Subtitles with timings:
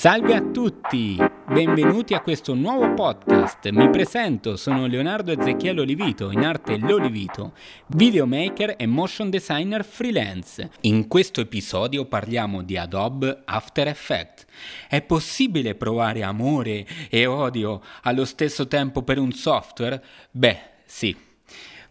[0.00, 3.68] Salve a tutti, benvenuti a questo nuovo podcast.
[3.68, 7.52] Mi presento, sono Leonardo Ezechiel Olivito, in arte L'Olivito,
[7.88, 10.70] videomaker e motion designer freelance.
[10.80, 14.46] In questo episodio parliamo di Adobe After Effects.
[14.88, 20.02] È possibile provare amore e odio allo stesso tempo per un software?
[20.30, 21.14] Beh, sì.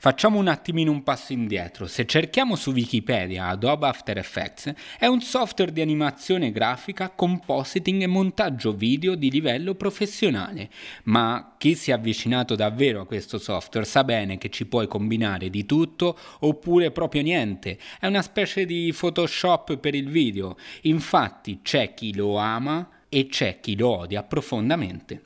[0.02, 1.86] Facciamo un attimino un passo indietro.
[1.86, 8.07] Se cerchiamo su Wikipedia Adobe After Effects, è un software di animazione grafica, compositing e
[8.07, 10.70] montaggio video di livello professionale.
[11.03, 15.49] Ma chi si è avvicinato davvero a questo software sa bene che ci puoi combinare
[15.49, 17.77] di tutto oppure proprio niente.
[18.00, 20.55] È una specie di Photoshop per il video.
[20.84, 25.23] Infatti c'è chi lo ama e c'è chi lo odia profondamente.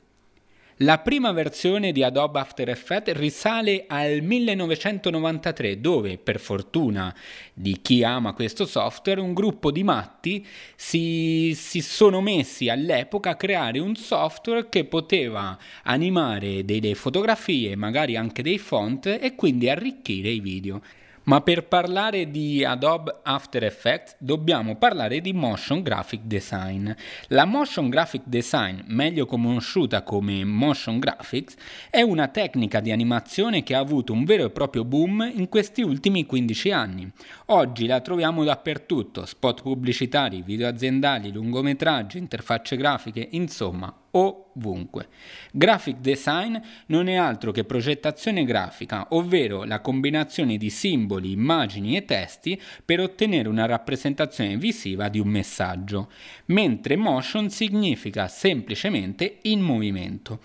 [0.78, 7.14] La prima versione di Adobe After Effects risale al 1993 dove, per fortuna
[7.52, 13.36] di chi ama questo software, un gruppo di matti si, si, sono messi all'epoca a
[13.36, 20.28] creare un software che poteva animare delle fotografie, magari anche dei font e quindi arricchire
[20.28, 20.82] i video.
[21.24, 26.90] Ma per parlare di Adobe After Effects dobbiamo parlare di Motion Graphic Design.
[27.28, 31.54] La Motion Graphic Design, meglio conosciuta come Motion Graphics,
[31.88, 35.80] è una tecnica di animazione che ha avuto un vero e proprio boom in questi
[35.80, 37.10] ultimi 15 anni.
[37.46, 45.08] Oggi la troviamo dappertutto, spot pubblicitari, video aziendali, lungometraggi, interfacce grafiche, insomma, ovunque.
[45.52, 52.04] Graphic design non è altro che progettazione grafica, ovvero la combinazione di simboli, immagini e
[52.04, 56.10] testi per ottenere una rappresentazione visiva di un messaggio,
[56.46, 60.40] mentre motion significa semplicemente in movimento.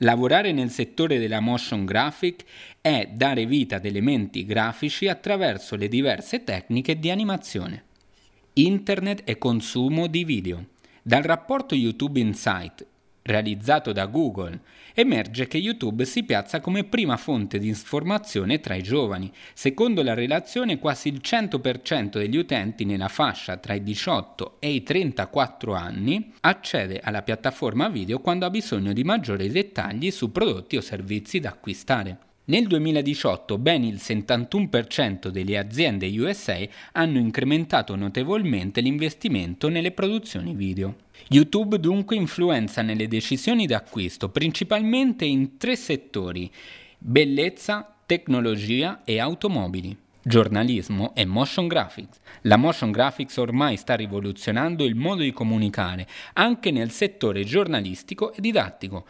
[0.00, 2.44] Lavorare nel settore della motion graphic
[2.82, 7.84] è dare vita ad elementi grafici attraverso le diverse tecniche di animazione.
[8.54, 10.66] Internet e consumo di video.
[11.02, 12.86] Dal rapporto YouTube Insight
[13.26, 14.60] realizzato da Google,
[14.94, 19.30] emerge che YouTube si piazza come prima fonte di informazione tra i giovani.
[19.52, 24.82] Secondo la relazione, quasi il 100% degli utenti nella fascia tra i 18 e i
[24.82, 30.80] 34 anni accede alla piattaforma video quando ha bisogno di maggiori dettagli su prodotti o
[30.80, 32.18] servizi da acquistare.
[32.48, 36.56] Nel 2018 ben il 71% delle aziende USA
[36.92, 40.94] hanno incrementato notevolmente l'investimento nelle produzioni video.
[41.28, 46.50] YouTube dunque influenza nelle decisioni d'acquisto principalmente in tre settori:
[46.98, 52.18] bellezza, tecnologia e automobili giornalismo e motion graphics.
[52.42, 58.40] La motion graphics ormai sta rivoluzionando il modo di comunicare anche nel settore giornalistico e
[58.40, 59.06] didattico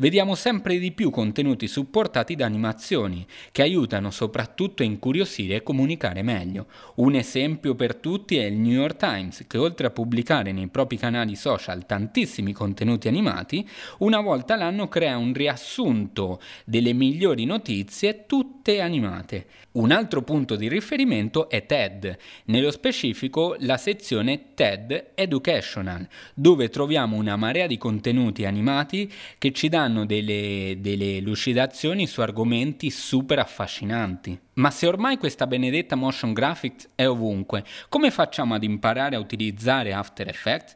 [0.00, 6.22] vediamo sempre di più contenuti supportati da animazioni, che aiutano soprattutto a incuriosire e comunicare
[6.22, 6.66] meglio.
[6.96, 10.96] Un esempio per tutti è il New York Times, che oltre a pubblicare nei propri
[10.96, 13.68] canali social tantissimi contenuti animati,
[13.98, 19.46] una volta l'anno crea un riassunto delle migliori notizie, tutte animate.
[19.72, 27.16] Un altro punto di riferimento è TED, nello specifico la sezione TED Educational, dove troviamo
[27.16, 34.38] una marea di contenuti animati che ci danno delle, delle lucidazioni su argomenti super affascinanti.
[34.54, 39.92] Ma se ormai questa benedetta motion graphics è ovunque, come facciamo ad imparare a utilizzare
[39.92, 40.74] After Effects?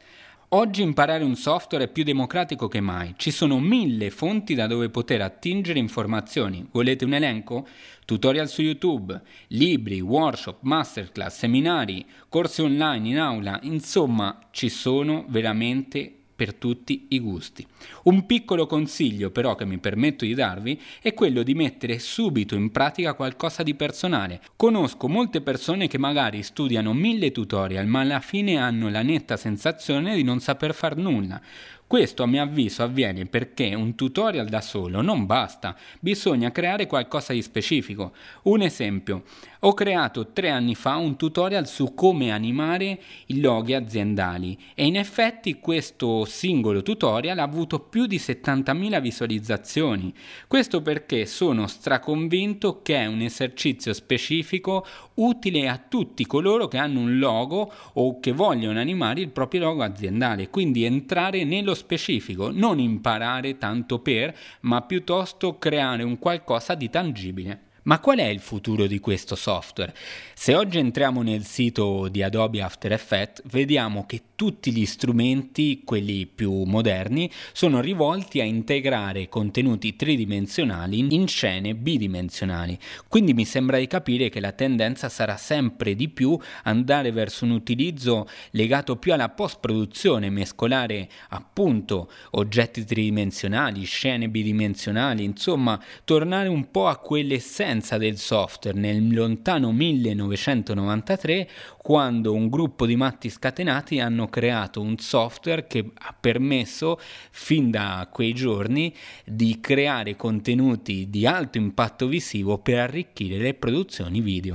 [0.54, 3.14] Oggi imparare un software è più democratico che mai.
[3.16, 6.64] Ci sono mille fonti da dove poter attingere informazioni.
[6.70, 7.66] Volete un elenco?
[8.04, 16.18] Tutorial su YouTube, libri, workshop, masterclass, seminari, corsi online in aula, insomma ci sono veramente
[16.34, 17.66] per tutti i gusti.
[18.04, 22.70] Un piccolo consiglio però che mi permetto di darvi è quello di mettere subito in
[22.70, 24.40] pratica qualcosa di personale.
[24.56, 30.14] Conosco molte persone che magari studiano mille tutorial ma alla fine hanno la netta sensazione
[30.16, 31.40] di non saper far nulla.
[31.86, 37.34] Questo a mio avviso avviene perché un tutorial da solo non basta, bisogna creare qualcosa
[37.34, 38.12] di specifico.
[38.44, 39.22] Un esempio,
[39.60, 44.96] ho creato tre anni fa un tutorial su come animare i loghi aziendali e in
[44.96, 50.12] effetti questo singolo tutorial ha avuto più di 70.000 visualizzazioni.
[50.48, 57.00] Questo perché sono straconvinto che è un esercizio specifico utile a tutti coloro che hanno
[57.00, 62.78] un logo o che vogliono animare il proprio logo aziendale, quindi entrare nello specifico, non
[62.78, 67.60] imparare tanto per, ma piuttosto creare un qualcosa di tangibile.
[67.84, 69.94] Ma qual è il futuro di questo software?
[70.34, 76.26] Se oggi entriamo nel sito di Adobe After Effects, vediamo che tutti gli strumenti, quelli
[76.26, 82.78] più moderni, sono rivolti a integrare contenuti tridimensionali in scene bidimensionali.
[83.08, 87.52] Quindi mi sembra di capire che la tendenza sarà sempre di più andare verso un
[87.52, 96.88] utilizzo legato più alla post-produzione, mescolare appunto oggetti tridimensionali, scene bidimensionali, insomma, tornare un po'
[96.88, 101.48] a quell'essenza del software nel lontano 1993
[101.84, 106.98] quando un gruppo di matti scatenati hanno creato un software che ha permesso
[107.30, 108.94] fin da quei giorni
[109.24, 114.54] di creare contenuti di alto impatto visivo per arricchire le produzioni video.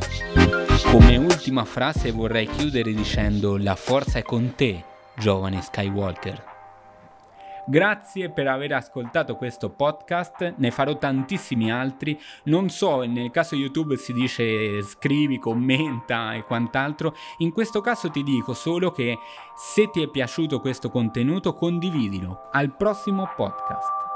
[0.92, 4.84] Come ultima frase vorrei chiudere dicendo la forza è con te,
[5.18, 6.59] giovane Skywalker.
[7.70, 12.20] Grazie per aver ascoltato questo podcast, ne farò tantissimi altri.
[12.46, 17.14] Non so, nel caso YouTube si dice scrivi, commenta e quant'altro.
[17.38, 19.20] In questo caso ti dico solo che
[19.56, 22.50] se ti è piaciuto questo contenuto condividilo.
[22.54, 24.09] Al prossimo podcast.